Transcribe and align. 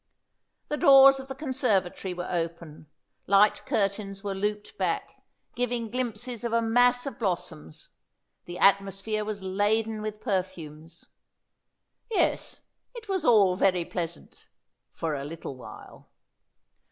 The 0.69 0.77
doors 0.77 1.19
of 1.19 1.27
the 1.27 1.35
conservatory 1.35 2.11
were 2.11 2.27
open; 2.27 2.87
light 3.27 3.63
curtains 3.67 4.23
were 4.23 4.33
looped 4.33 4.75
back, 4.79 5.21
giving 5.53 5.91
glimpses 5.91 6.43
of 6.43 6.53
a 6.53 6.59
mass 6.59 7.05
of 7.05 7.19
blossoms; 7.19 7.89
the 8.45 8.57
atmosphere 8.57 9.23
was 9.23 9.43
laden 9.43 10.01
with 10.01 10.19
perfumes. 10.19 11.05
Yes, 12.09 12.61
it 12.95 13.07
was 13.09 13.23
all 13.23 13.55
very 13.55 13.85
pleasant 13.85 14.47
for 14.91 15.13
a 15.13 15.23
little 15.23 15.55
while. 15.55 16.09